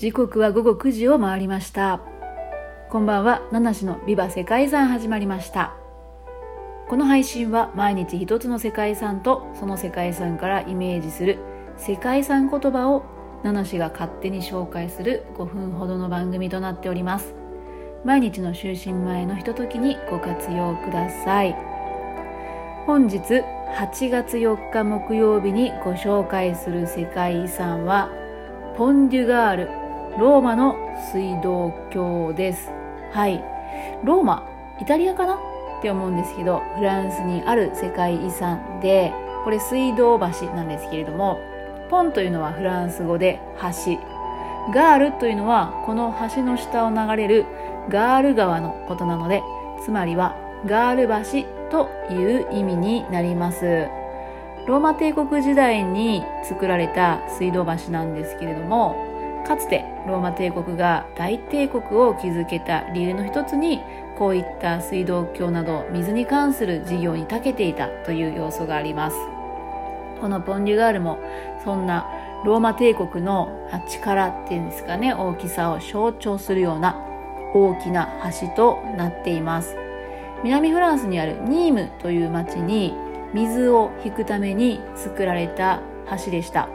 [0.00, 2.00] 時刻は午後9時を回りました。
[2.88, 3.42] こんばんは。
[3.52, 5.74] 七種のビバ世界遺産始まりました。
[6.88, 11.38] この配信は毎日一つの世界遺産とその世界遺産からイメージする
[11.76, 13.04] 世界遺産言葉を
[13.42, 17.34] 七種が勝手に紹介する5分ほどの番組となっております。
[18.02, 21.54] 毎日の就寝前のひとときにご活用ください。
[22.86, 28.08] 本日8月4日木曜日にご紹介する世界遺産は
[28.78, 30.76] ポンデュガールローマの
[31.12, 32.70] 水道橋です。
[33.12, 33.42] はい。
[34.04, 34.46] ローマ
[34.80, 39.12] イタリアかなって思うんですけどフランスにある世界遺産で
[39.44, 41.38] これ水道橋なんですけれども
[41.88, 43.98] ポンというのはフランス語で橋。
[44.74, 47.46] ガールというのはこの橋の下を流れる
[47.88, 49.42] ガール川のことなので
[49.84, 50.36] つまりは
[50.66, 53.88] ガール橋という意味になります。
[54.66, 59.09] ローマ帝国時代に作られた水道橋なんですけれども
[59.46, 63.80] かつてローマ帝国が大帝国を築けた理由の一つに
[64.18, 69.16] こういった水道橋など水に関する事業に長けていたという要素があります。
[70.20, 71.18] このポンデュガールも
[71.64, 72.06] そんな
[72.44, 73.48] ローマ帝国の
[73.88, 76.96] 力っていうんですかね大きさを象徴するような
[77.54, 78.08] 大きな
[78.40, 79.76] 橋となっています。
[80.42, 82.94] 南フランスにあるニームという町に
[83.34, 85.80] 水を引くために作られた
[86.24, 86.68] 橋でした。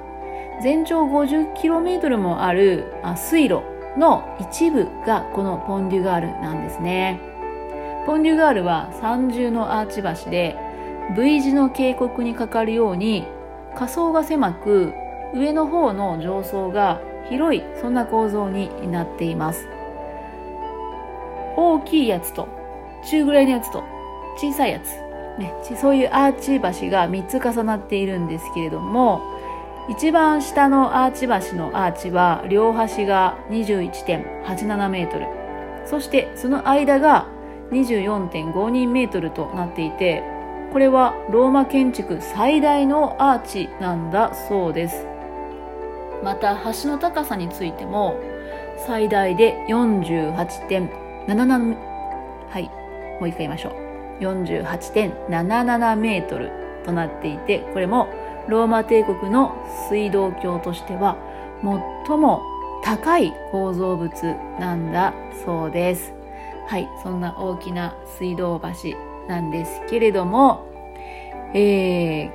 [0.61, 3.61] 全長 50km もある水路
[3.97, 7.19] の一部がこのポンデュガールなんですね。
[8.05, 10.55] ポンデュガールは三重のアーチ橋で
[11.15, 13.25] V 字の渓谷にかかるように
[13.75, 14.93] 下層が狭く
[15.33, 19.67] 上の方の上層が広いそんな構造になっています。
[21.57, 22.47] 大きいやつと
[23.05, 23.83] 中ぐらいのやつと
[24.37, 24.89] 小さいやつ、
[25.39, 29.21] ね、そういうアーチ橋が3つ重なっているんですけれども
[29.87, 35.27] 一番下のアーチ橋のアーチは両端が21.87メートル。
[35.85, 37.27] そしてその間が
[37.71, 40.23] 24.52メートルとなっていて
[40.71, 45.05] これはローマ建築最大のアーチなんだそうです。
[46.23, 48.19] また橋の高さについても
[48.87, 51.75] 最大で48.77
[52.49, 52.63] はい
[53.19, 53.73] もう一回言いましょう。
[54.23, 56.51] 48.77メートル
[56.85, 58.07] となっていてこれも
[58.47, 59.55] ローマ帝国の
[59.89, 61.17] 水道橋としては
[62.07, 62.41] 最も
[62.83, 64.11] 高い構造物
[64.59, 65.13] なんだ
[65.43, 66.13] そうです。
[66.67, 68.97] はい、そんな大きな水道橋
[69.27, 70.67] なんですけれども、
[71.53, 72.31] えー、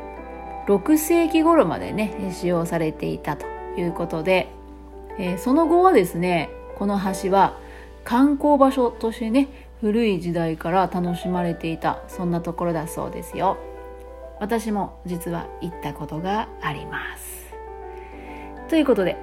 [0.66, 3.47] 6世紀頃までね、使用されていたと
[3.77, 4.48] いうことで、
[5.19, 7.56] えー、その後はですね、この橋は
[8.04, 9.48] 観光場所としてね、
[9.81, 13.56] 古い時代から楽しまれていた、そんなところだそうですよ。
[14.40, 17.54] 私も実は行ったことがあります。
[18.68, 19.16] ということで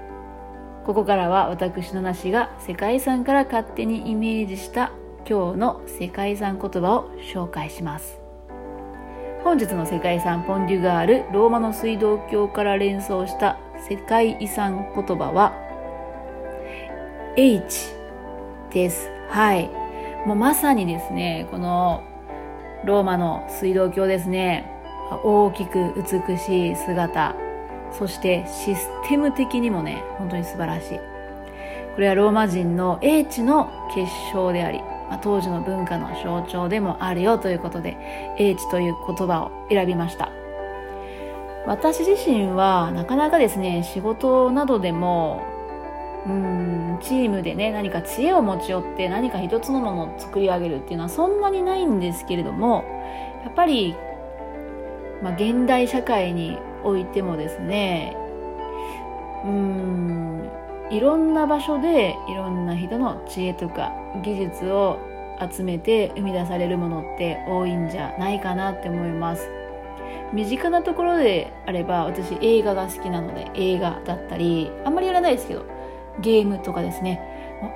[0.85, 4.91] ここからは私のなしが世界遺産から勝手にイメージした
[5.27, 8.21] 今日の世界遺産言葉を紹介します。
[9.43, 13.57] 本日の世界遺産ポンデュガールローマの水道橋から連想した
[13.89, 15.53] 世界遺産言葉は
[17.35, 17.93] H
[18.71, 19.09] です。
[19.29, 19.69] はい。
[20.25, 22.03] もうまさにですねこの
[22.85, 24.76] ローマの水道橋ですね。
[25.23, 27.35] 大きく美しい姿
[27.91, 30.99] そしてシステム的にもね本当に素晴らしい。
[31.95, 34.79] これはローマ人の英知の結晶であり、
[35.09, 37.97] まあ、当時の文化の象徴でもあるよということで
[38.37, 40.31] 英知という言葉を選びました。
[41.65, 45.43] 私自身はなかなかですね仕事などでも
[46.25, 52.85] うんチームでね何か知恵を持ち寄って何か一つのものを作り上げるっていうのはそんなにないんですけれども
[53.43, 53.95] やっぱり
[55.23, 58.15] まあ、現代社会においてもですね
[59.45, 60.49] うん
[60.91, 64.99] いろんな場所でいろんな人の知恵とか技術を
[65.51, 69.49] 集めて生み出されるものって多いんじゃないかなって思います。
[70.33, 75.65] 身近なところであれば私映画が好きなので映画だったりあんまりやらないですけど
[76.19, 77.21] ゲームとかですね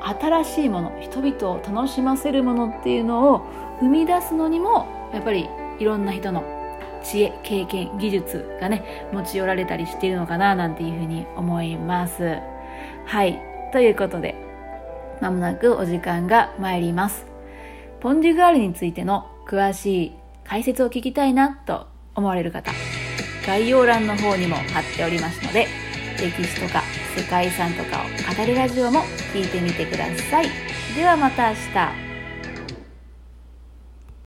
[0.02, 3.46] 新しいもの人々を楽しませるものっていうのを
[3.80, 5.50] 生み出すのにもやっぱり
[5.80, 6.61] いろんな人の
[7.04, 12.38] 知恵、経験、技術がね、持ち寄られたりしているのかななんていうふうに思います。
[13.06, 13.42] はい。
[13.72, 14.36] ということで、
[15.22, 17.26] まもなくお時間が参ります。
[18.00, 20.12] ポンデュガールについての詳しい
[20.44, 22.72] 解説を聞きたいなと思われる方、
[23.46, 25.68] 概要欄の方にも貼っておりますので、
[26.18, 26.84] 歴史とか
[27.16, 29.02] 世界遺産とかを語るラジオも
[29.34, 30.48] 聞いてみてください。
[30.96, 32.11] ではまた明日。